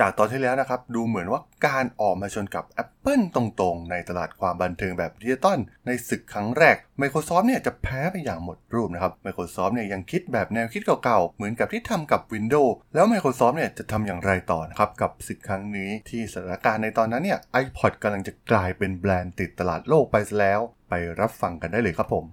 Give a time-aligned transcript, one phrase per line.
[0.00, 17.38] จากตอนที่แล้วนะครับ ดูเหมือนว่าการออกมาชนกับ Apple ตรงๆ ในตลาดความบันเทิงแบบดิจิตอลในศึกครั้งแรก Microsoft เนี่ยจะแพ้ไปอย่างหมดรูปนะครับ Microsoft เนี่ยยังคิดแบบแนวคิดเก่าๆ เหมือนกับที่ทำกับ Windows แล้ว Microsoft เนี่ยจะทำอย่างไรต่อนะครับ กับศึกครั้งนี้ที่สถานการณ์ในตอนนั้นเนี่ย
[17.62, 22.24] iPod กำลังจะกลายเป็นแบรนด์ติดตลาดโลกไปซะแล้ว ไปรับฟังกันได้เลยครับผม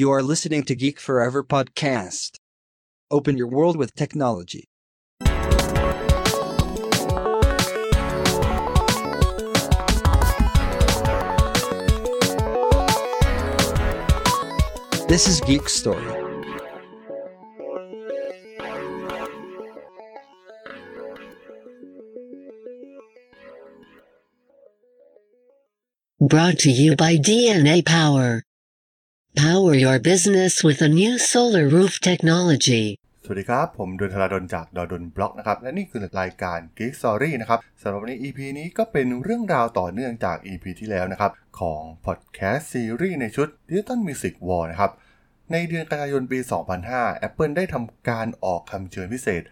[0.00, 2.30] You are listening to Geek Forever podcast.
[3.16, 4.64] Open your world with technology.
[15.14, 16.02] This is Geek Story.
[26.20, 28.42] Brought to you by DNA Power.
[29.36, 32.98] Power your business with a new solar roof technology.
[33.26, 44.90] สวัสดีครับ ผมดนทราดนจากดดนบล็อกนะครับ และนี่คือรายการ Geek Story นะครับสำหรับวันนี้ EP นี้ก็เป็นเรื่องราวต่อเนื่องจาก EP ที่แล้วนะครับ ของพอดแคสต์ซีรีส์ในชุด Digital Music War นะครับ
[45.52, 46.38] ในเดือนกันยายนปี
[46.82, 49.42] 2005 Apple ได้ทำการออกคำเชิญพิเศษ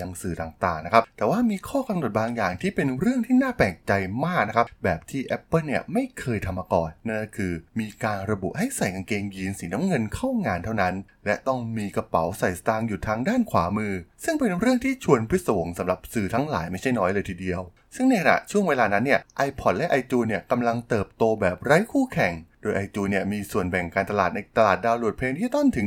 [0.00, 3.92] ยังสื่อต่างๆนะครับ แต่ว่ามีข้อกำหนดบางอย่างที่เป็นเรื่องที่น่าแปลกใจ
[4.24, 10.94] มากนะครับ แบบที่ Apple เนี่ยไม่เคยทำมาก่อนนั่นก็คือมีการระบุให้ใส่กางเกงยีนสีน้ำเงินเข้างานเท่านั้น
[11.26, 13.92] และต้องมีกระเป๋าใส่สตางค์อยู่ทางด้านขวามือ
[14.24, 17.62] ซึ่งเป็นเรื่องที่ชวนพิศวงสำหรับสื่อทั้งหลายไม่ใช่น้อยเลยทีเดียว
[17.96, 25.86] ซึ่งในขณะช่วงเวลานั้นเนี่ย iPod และ iTunes เนี่ยกำลังเติบโตแบบไร้คู่แข่ง โดย iTunes เนี่ยมีส่วนแบ่งการตลาดในตลาดดาวน์โหลดเพลงที่ต้นถึง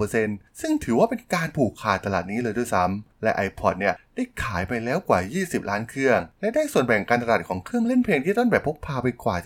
[0.00, 9.36] 82%ซึ่งถือว่าเป็นการผูกขาดตลาดนี้เลยด้วยซ้ำและ iPod เนี่ยได้ขายไปแล้วกว่า 20 ล้านเครื่อง และได้ส่วนแบ่งการตลาดของเครื่องเล่นเพลงที่ต้นแบบพกพาไปกว่า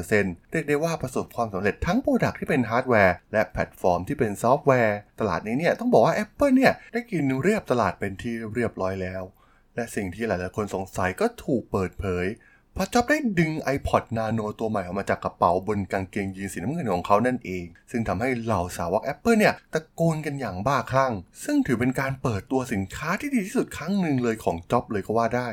[0.00, 9.22] 74%เรียกได้ว่าประสบความสำเร็จทั้ง product ที่เป็นฮาร์ดแวร์และแพลตฟอร์มที่เป็นซอฟต์แวร์ ตลาดนี้เนี่ยต้องบอกว่า Apple เนี่ยได้กินเรียบตลาดเป็นที่เรียบร้อยแล้ว
[9.76, 12.26] และสิ่งที่หลายๆคนสงสัยก็ถูกเปิดเผย
[12.78, 21.12] เพราะจ็อบได้ดึง iPod Nano ตัวใหม่ออกมาจากกระเป๋าบนกางเกงยีนสีน้ำเงินของเขานั่นเอง ซึ่งทำให้เหล่าสาวก Apple เนี่ยตะโกนกันอย่างบ้าคลั่ง
[21.44, 25.50] ซึ่งถือเป็นการเปิดตัวสินค้าที่ดีที่สุดครั้งหนึ่งเลยของจ็อบเลยก็ว่าได้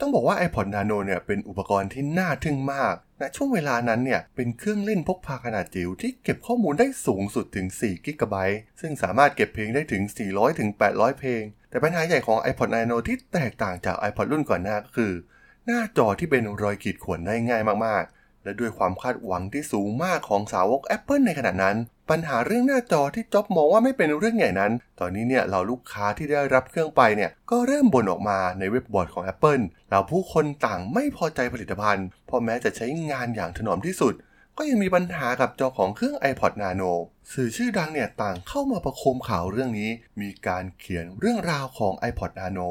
[0.00, 10.02] ต้องบอกว่า iPod Nano เนี่ยเป็นอุปกรณ์ที่น่าทึ่งมากณช่วงเวลานั้นเนี่ยเป็นเครื่องเล่นพกพาขนาดจิ๋วที่เก็บข้อมูลได้สูงสุดถึง4กิกะไบต์ซึ่งสามารถเก็บเพลงได้ถึง
[10.58, 15.12] 400-800 เพลง แต่ปัญหาใหญ่ของ iPod Nano ที่แตกต่างจาก iPod รุ่นก่อนหน้าก็คือ
[15.66, 21.76] หน้าจอที่เป็นรอยขีดข่วนได้ง่ายมากๆ และด้วยความคาดหวังที่สูงมากของสาวก Apple ในขณะนั้น
[22.10, 34.14] ปัญหาเรื่องหน้าจอที่จ็อบมองว่าไม่เป็นเรื่องใหญ่นั้น ตอนนี้เนี่ยเราลูกค้าที่ได้รับเครื่องไปเนี่ยก็เริ่มบ่นออกมาในเว็บบอร์ดของ Apple แล้วผู้คนต่างไม่พอใจผลิตภัณฑ์เพราะแม้จะใช้งานอย่างถนอมที่สุด
[34.58, 36.92] ก็ยังมีปัญหากับจอของเครื่อง iPod Nano
[37.32, 42.70] สื่อชื่อดังเนี่ยต่างเข้ามาประโคมข่าวเรื่องนี้ มีการเขียนเรื่องราวของ iPod Nano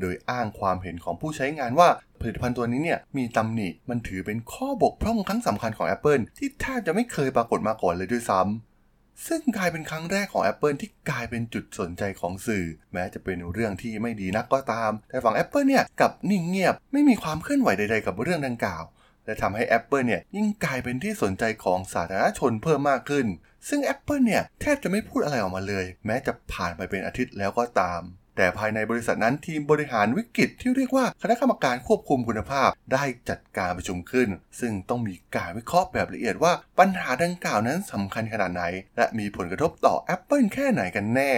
[0.00, 1.88] โดยอ้างความเห็นของผู้ใช้งานว่า
[2.20, 18.84] ผลิตภัณฑ์ตัวนี้เนี่ยมีตำหนิมันถือเป็นข้อบกพร่องครั้งสำคัญของ Apple ที่แทบจะไม่เคยปรากฏมาก่อนเลยด้วยซ้ำซึ่งกลายเป็นครั้งแรกของ Apple ที่กลายเป็นจุดสนใจของสื่อ แม้จะเป็นเรื่องที่ไม่ดีนักก็ตาม แต่ฝั่ง Apple เนี่ยกับนิ่งเงียบไม่มีความเคลื่อนไหวใดๆกับเรื่องดังกล่าว
[19.24, 23.26] และทำให้ Apple เนี่ยยิ่งกลายเป็นที่สนใจของสาธารณชนเพิ่มมากขึ้น
[23.68, 28.00] ซึ่ง Apple เนี่ยแทบจะไม่พูดอะไรออกมาเลย แม้จะผ่านไปเป็นอาทิตย์แล้วก็ตาม
[28.36, 34.28] แต่ภายในบริษัทนั้นทีมบริหารวิกฤตที่เรียกว่าคณะกรรมการควบคุมคุณภาพ ได้จัดการประชุมขึ้น
[34.60, 38.64] ซึ่งต้องมีการวิเคราะห์แบบละเอียดว่าปัญหาดังกล่าวนั้นสำคัญขนาดไหน
[38.96, 41.34] และมีผลกระทบต่อ Apple แค่ไหนกันแน่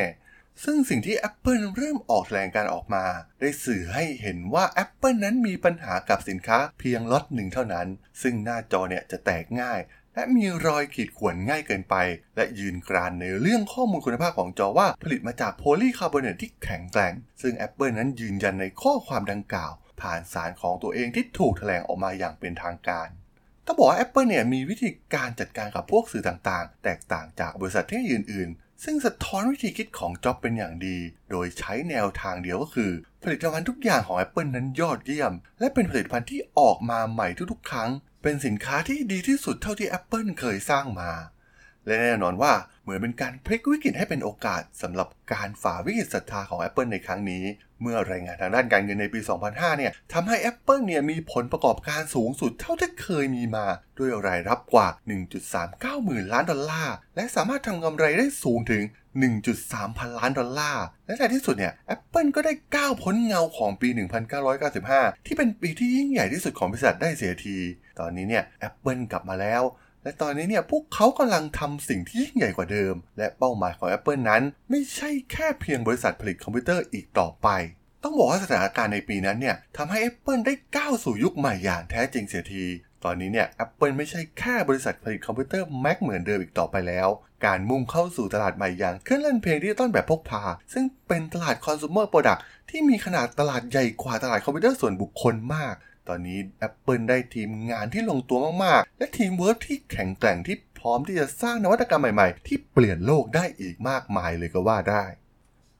[0.64, 3.04] ซึ่งสิ่งที่ Apple เริ่มออกแถลงการออกมา
[3.40, 7.88] ได้สื่อให้เห็นว่า Apple นั้นมีปัญหากับสินค้าเพียงล็อตหนึ่งเท่านั้น
[8.22, 9.80] ซึ่งหน้าจอเนี่ยจะแตกง่าย
[10.14, 11.96] และมีรอยขีดข่วนง่ายเกินไป
[12.36, 23.08] และยืนกรานในเรื่องข้อมูลคุณภาพของจอว่าผลิตมาจากโพลีคาร์บอเนตที่แข็งแกร่ง ซึ่ง Apple นั้นยืนยันในข้อความดังกล่าว ผ่านสารของตัวเองที่ถูกแถลงออกมาอย่างเป็นทางการ
[23.66, 30.98] ต้องบอกว่า Apple เนี่ยมีวิธีการจัดการกับพวกสื่อต่างๆ แตกต่างจากบริษัทที่อื่นๆ ซึ่งสะท้อนวิธีคิดของจ็อบเป็นอย่างดี
[31.30, 32.90] โดยใช้แนวทางเดียวก็คือ
[33.22, 37.90] ผลิตภัณฑ์ทุกอย่างของ Apple นั้นยอดเยี่ยม และเป็นผลิตภัณฑ์ที่ออกมาใหม่ทุกๆ ครั้ง
[38.22, 41.10] เป็นสินค้าที่ดีที่สุดเท่าที่ Apple เคยสร้างมา
[41.86, 42.52] และแน่นอนว่า
[42.82, 47.44] เหมือนเป็นการพลิกวิกฤตให้เป็นโอกาสสำหรับการฝ่าวิกฤตศรัทธาของ Apple ในครั้งนี้
[47.82, 53.66] เมื่อรายงานทางด้านการเงินในปี 2005 เนี่ยทำให้ Apple เนี่ยมีผลประกอบการสูงสุดเท่าที่เคยมีมา
[53.98, 54.88] ด้วยรายรับกว่า
[55.46, 58.82] 1.39 หมื่นล้านดอลลาร์ และสามารถทำกำไรได้สูงถึง
[59.40, 63.88] 1.3 พันล้านดอลลาร์ และในที่สุดเนี่ย Apple ก็ได้ก้าวพ้นเงาของปี
[64.58, 67.56] 1995 ที่เป็นปีที่ยิ่งใหญ่ที่สุดของบริษัทได้เสียที
[68.00, 69.62] ตอนนี้เนี่ย Apple กลับมาแล้ว
[70.02, 77.48] และตอนนี้เนี่ยพวกเขากำลังทำสิ่งที่ยิ่งใหญ่กว่าเดิม และเป้าหมายของ Apple นั้นไม่ใช่แค่เพียงบริษัทผลิตคอมพิวเตอร์อีกต่อไป
[78.02, 82.64] ต้องบอกว่าสถานการณ์ในปีนั้นเนี่ยทำให้ Apple ได้ก้าวสู่ยุคใหม่อย่างแท้จริงเสียที
[83.04, 87.08] ตอนนี้เนี่ย Apple ไม่ใช่แค่บริษัทผลิตคอมพิวเตอร์ Mac เหมือนเดิมอีกต่อไปแล้ว
[87.46, 92.40] การมุ่งเข้าสู่ตลาดใหม่อย่างเครื่องเล่นเพลงดิจิตอลแบบพกพา ซึ่งเป็นตลาดคอน sumer product
[92.70, 95.74] ที่มีขนาดตลาดใหญ่กว่าตลาดคอมพิวเตอร์ส่วนบุคคลมาก
[96.08, 105.04] ตอนนี้ Apple ได้ทีมงานที่ลงตัวมาก ๆ และทีมเวิร์กที่แข็งแกร่งที่พร้อมที่จะสร้างนวัตกรรมใหม่ ๆ ที่เปลี่ยนโลกได้อีกมากมายเลยก็ว่าได้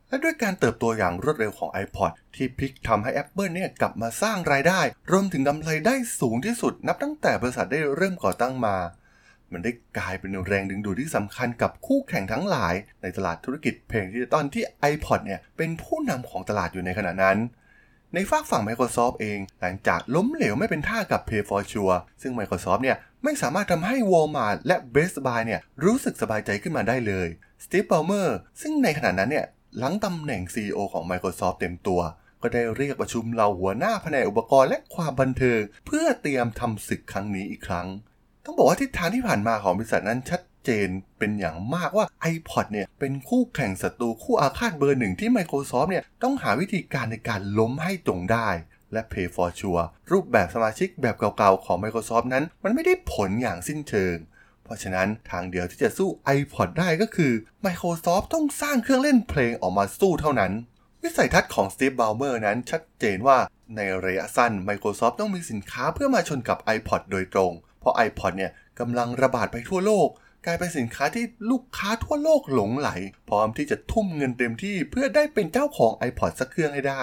[0.08, 4.80] และด้วยการเติบโตอย่างรวดเร็วของ iPod ที่พลิกทำให้ Apple เนี่ยกลับมาสร้างรายได้
[5.10, 8.76] รวมถึงกำไรได้สูงที่สุด นับตั้งแต่บริษัทได้เริ่มก่อตั้งมา
[9.52, 17.38] มันได้กลายเป็นแรงดึงดูดที่สำคัญกับคู่แข่งทั้งหลาย ในตลาดธุรกิจเพลงดิจิตอลที่ iPod เนี่ยเป็นผู้นำของตลาดอยู่ในขณะนั้น
[18.14, 27.28] ในฝากฝั่ง Microsoft เอง หลังจากล้มเหลวไม่เป็นท่ากับ Pay for Sure ซึ่ง Microsoft เนี่ยไม่สามารถทำให้ Walmart และ Best Buy เนี่ยรู้สึกสบายใจขึ้นมาได้เลย
[27.64, 28.28] Steve Ballmer
[28.60, 29.46] ซึ่งในขณะนั้นเนี่ย
[29.78, 32.00] หลังตำแหน่ง CEO ของ Microsoft เต็มตัว
[32.42, 37.86] ก็ได้เรียกประชุมเหล่าหัวหน้าแผนกอุปกรณ์และความบันเทิง เพื่อเตรียมทำศึกครั้งนี้อีกครั้ง
[38.44, 40.88] ต้องบอกว่าทิศทางที่ผ่านมาของบริษัทนั้นชัด เจน
[41.18, 48.48] เป็นอย่างมากว่า iPod เนี่ยเป็นคู่แข่งศัตรูคู่อาฆาตเบอร์หนึ่งที่ Microsoft เนี่ยต้องหาวิธีการในการล้มให้จงได้
[48.92, 54.16] และ Pay for Sure รูปแบบสมาชิกแบบเก่าๆของ Microsoft นั้น มันไม่ได้ผลอย่างสิ้นเชิง
[54.64, 57.32] เพราะฉะนั้นทางเดียวที่จะสู้ iPod ได้ก็คือ
[57.66, 60.52] Microsoft ต้องสร้างเครื่องเล่นเพลงออกมาสู้เท่านั้น
[61.02, 63.38] วิสัยทัศน์ของ Steve Ballmer นั้นชัดเจนว่า
[63.76, 70.08] ในระยะสั้น Microsoft ต้องมีสินค้าเพื่อมาชนกับ iPod โดยตรง เพราะ iPod เนี่ยกำลังระบาดไปทั่วโลก
[70.46, 72.90] กลายเป็นสินค้าที่ลูกค้าทั่วโลกหลงไหล
[73.28, 77.02] พร้อมที่จะทุ่มเงินเต็มที่เพื่อได้เป็นเจ้าของ iPod สักเครื่องให้ได้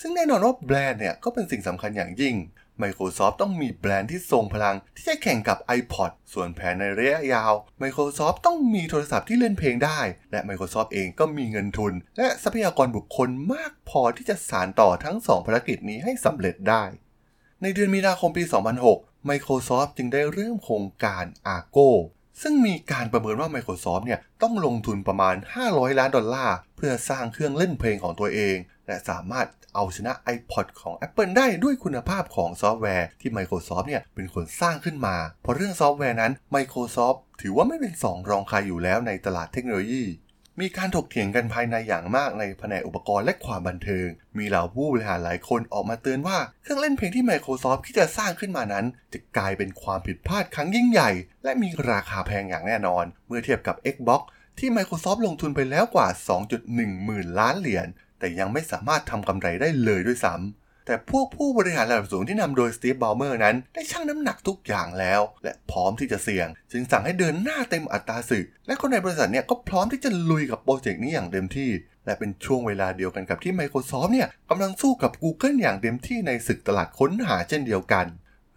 [0.00, 2.36] ซึ่งแน่นอนว่าแบรนด์เนี่ยก็เป็นสิ่งสำคัญอย่างยิ่ง
[2.82, 7.52] Microsoft ต้องมีแบรนด์ที่ทรงพลังที่จะแข่งกับ iPod ส่วนแผนในระยะยาว
[7.82, 16.84] Microsoft ต้องมีโทรศัพท์ที่เล่นเพลงได้ และ Microsoft เองก็มีเงินทุน และทรัพยากรบุคคลมากพอที่จะสานต่อทั้ง 2 ภารกิจนี้ให้สำเร็จได้
[17.62, 18.44] ในเดือนมีนาคมปี
[18.86, 21.24] 2006 Microsoft จึงได้เริ่มโครงการ
[21.56, 21.90] Argo
[22.42, 25.34] ซึ่งมีการประเมินว่า Microsoft เนี่ยต้องลงทุนประมาณ
[25.66, 40.04] 500 ล้านดอลลาร์ เพื่อสร้างเครื่องเล่นเพลงของตัวเอง และสามารถเอาชนะ iPod ของ Apple ได้ด้วยคุณภาพของซอฟต์แวร์ที่ Microsoft เนี่ยเป็นคนสร้างขึ้นมา เพราะเรื่องซอฟต์แวร์นั้น Microsoft ถือว่าไม่เป็นสองรองใครอยู่แล้วในตลาดเทคโนโลยี
[40.60, 44.06] มีการถกเถียงกันภายในอย่างมากในแผนกอุปกรณ์และความบันเทิง
[44.38, 51.10] มีเหล่าผู้บริหารหลายคนออกมาเตือนว่าเครื่องเล่นเพลงที่ Microsoft คิดจะสร้างขึ้นมานั้น จะกลายเป็นความผิดพลาดครั้งยิ่งใหญ่
[51.44, 54.22] และมีราคาแพงอย่างแน่นอน เมื่อเทียบกับ Xbox
[54.58, 56.08] ที่ Microsoft ลงทุนไปแล้วกว่า
[56.56, 57.86] 2.1 หมื่นล้านเหรียญ
[58.18, 71.70] แต่ยังไม่สามารถทำกำไรได้เลยด้วยซ้ำ แต่พวกผู้บริหารระดับสูงที่นำโดยสตีฟบ b ลเมอร์นั้น ได้ชั่งน้ำหนักทุกอย่างแล้ว และพร้อมที่จะเสี่ยง จึงสั่งให้เดินหน้าเต็มอัตราศึก และคนในบริษัทเนี่ยก็พร้อมที่จะลุยกับโปรเจกต์นี้อย่างเต็มที่
[72.06, 78.06] และเป็นช่วงเวลาเดียวกันกับที่ Microsoft เนี่ยกำลังสู้กับ Google อย่างเต็มที่ในศึกตลาดค้นหาเช่นเดียวกัน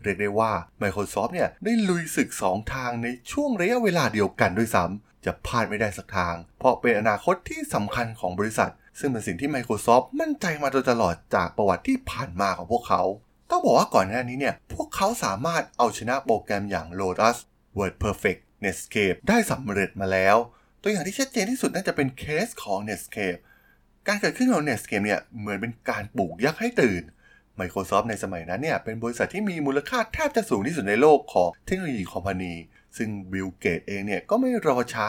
[0.03, 0.51] เรียกได้ว่า
[0.81, 13.01] Microsoft เนี่ยได้ลุยศึก 2 ทางในช่วงระยะเวลาเดียวกันด้วยซ้ำจะพลาดไม่ได้สักทาง เพราะเป็นอนาคตที่สำคัญของบริษัท ซึ่งเป็นสิ่งที่ Microsoft มั่นใจมาโดยตลอดจากประวัติที่ผ่านมาของพวกเขา
[13.51, 17.37] ต้องบอกว่าก่อนหน้านี้เนี่ย พวกเขาสามารถเอาชนะโปรแกรมอย่าง Lotus
[17.77, 20.37] WordPerfect Netscape ได้สำเร็จมาแล้ว
[20.81, 23.39] ตัวอย่างที่ชัดเจนที่สุดน่าจะเป็นเคสของ Netscape
[24.07, 27.03] การเกิดขึ้นของ Netscape เนี่ยเหมือนเป็นการปลูกยักษ์ให้ตื่น
[27.59, 32.53] Microsoft ในสมัยนั้นเนี่ยเป็นบริษัทที่มีมูลค่าแทบจะสูงที่สุดในโลกของเทคโนโลยีคอมพานี
[32.97, 35.07] ซึ่งบิลเกตเองเนี่ยก็ไม่รอช้า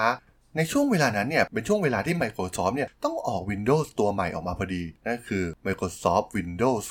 [0.57, 6.85] ในช่วงเวลานั้นเนี่ย เป็นช่วงเวลาที่ Microsoft เนี่ย ต้องออก Windows ตัวใหม่ออกมาพอดี นั่นคือ Microsoft Windows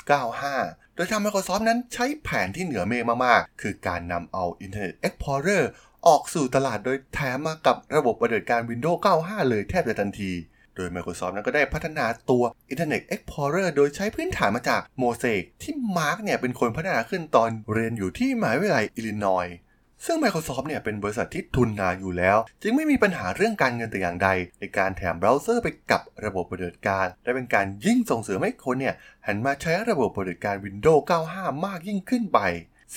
[0.48, 5.64] 95 โดยทาง Microsoft นั้นใช้แผนที่เหนือเมฆมาก ๆ คือการนำเอา Internet Explorer
[6.08, 10.32] ออกสู่ตลาดโดยแถมมากับระบบปฏิบัติการ Windows 95 เลยแทบจะทันที
[10.76, 19.58] โดย Microsoft นั้นก็ได้พัฒนาตัว Internet Explorer โดยใช้พื้นฐานมาจาก Mosaic ที่ Mark เนี่ยเป็นคนพัฒนาขึ้นตอนเรียนอยู่ที่มหาวิทยาลัยอิลลินอยส์
[20.06, 28.96] ซึ่ง Microsoft เนี่ยเป็นบริษัทที่ทุนหนาอยู่แล้ว จึงไม่มีปัญหาเรื่องการเงินแต่อย่างใด ในการแถมเบราว์เซอร์ไปกับระบบปฏิบัติการ และเป็นการยิ่งส่งเสริมให้คนเนี่ย
[29.27, 31.01] หันมาใช้ระบบปฏิบัติการ Windows
[31.34, 32.39] 95 มากยิ่งขึ้นไป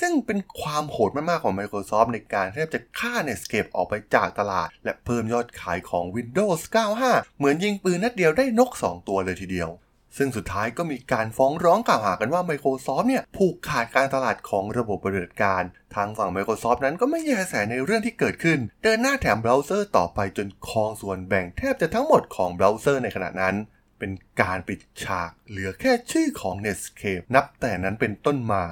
[0.00, 6.60] ซึ่งเป็นความโหดมาก ๆ ของ Microsoft ในการแทบจะฆ่า Netscape ออกไปจากตลาด และเพิ่มยอดขายของ Windows
[7.00, 9.70] 95 เหมือนยิงปืนนัดเดียวได้นก 2 ตัวเลยทีเดียว
[10.16, 15.62] ซึ่งสุดท้ายก็มีการฟ้องร้องกล่าวหากันว่า Microsoft เนี่ยผูกขาดการตลาดของระบบปฏิบัติการ
[15.94, 23.54] ทางฝั่ง Microsoft นั้นก็ไม่แยแสในเรื่องที่เกิดขึ้น เดินหน้าแถมเบราว์เซอร์ต่อไปจนครองส่วนแบ่งแทบจะทั้งหมดของเบราว์เซอร์ในขณะนั้น
[23.98, 28.64] เป็นการปิดฉากเหลือแค่ชื่อของ Netscape นับแต่นั้นเป็นต้นมา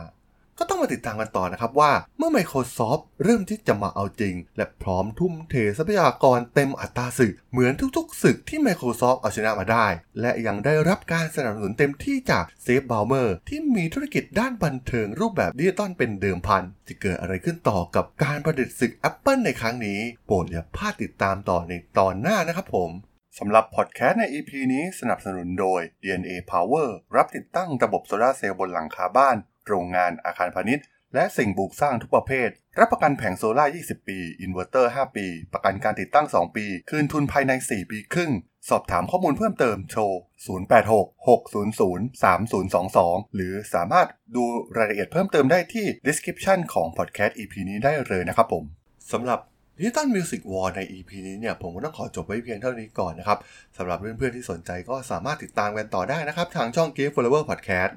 [0.58, 9.86] ก็ต้องมาติดตามกันต่อนะครับว่าเมื่อ Microsoft เริ่มที่จะมาเอาจริง และพร้อมทุ่มเททรัพยากรเต็มอัตราศึก เหมือนทุกๆ ศึกที่ Microsoft เอาชนะมาได้
[10.20, 22.92] และยังได้รับการสนับสนุนเต็มที่จากเซฟบ a ลเมอร์ที่มีธุรกิจด้านบันเทิงรูปแบบดิจิตอลเป็นเดิมพัน จะเกิดอะไรขึ้นต่อกับการประดิษฐ์ศึก Apple ในครั้งนี้ โปรดอย่าพลาดติดตามต่อในตอนหน้านะครับผม
[23.38, 29.36] สำหรับพอดแคสต์ใน EP นี้สนับสนุนโดย DNA Power รับติดตั้งระบบโซลาเซลล์บนหลังคาบ้าน
[29.68, 30.84] โรงงานอาคารพาณิชย์
[31.14, 32.48] และสิ่งปลูกสร้างทุกประเภท
[32.78, 38.32] รับประกันแผงโซลาร์20 ปี อินเวอร์เตอร์ 5 ปี ประกันการติดตั้ง 2 ปี คืนทุนภายใน 4 ปีครึ่ง
[38.68, 40.02] สอบถามข้อมูลเพิ่มเติมโทร
[40.46, 44.06] 086-600-3022 หรือสามารถ
[44.37, 44.44] ดู
[44.76, 48.64] รายละเอียดเพิ่มเติมได้ที่ description ของพอดแคสต์ EP นี้ได้เลยนะครับผม
[49.12, 49.38] สำหรับ
[49.78, 53.38] Digital Music War ใน EP นี้เนี่ยผมก็ต้องขอจบไว้เพียงเท่านี้ก่อนนะครับ
[53.76, 57.92] สำหรับเพื่อนๆที่สนใจก็สามารถติดตามกันต่อได้นะครับ ทางช่อง Geek Forever Podcast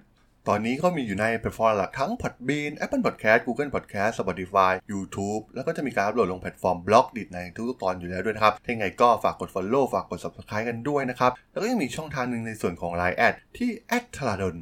[0.50, 11.32] ตอนนี้ก็มีอยู่ในแพลตฟอร์มหลักทั้ง Podbean Apple Podcast Google Podcast Spotify YouTube แล้วก็จะมีการอัปโหลดลงแพลตฟอร์ม Blockdit ในทุกๆตอนอยู่แล้วด้วยนะครับถ้าไงก็ฝากกด Follow ฝากกด Subscribe กันด้วยนะครับ
[11.52, 13.70] แล้วก็ยังมีช่องทางหนึ่งในส่วนของ Line add ที่
[14.18, 14.56] t h a d o n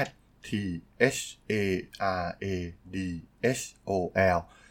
[0.00, 0.08] at
[0.46, 0.50] t
[1.18, 1.20] h
[1.52, 1.54] a
[2.22, 2.46] r a
[2.94, 2.96] d
[3.58, 3.90] s o
[4.36, 4.38] l